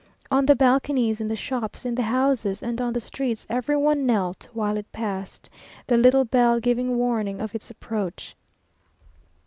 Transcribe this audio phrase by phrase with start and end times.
[0.31, 4.03] On the balconies, in the shops, in the houses, and on the streets, every one
[4.07, 5.47] knelt while it passed,
[5.85, 8.35] the little bell giving warning of its approach.